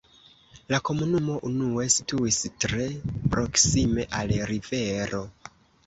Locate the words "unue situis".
1.51-2.41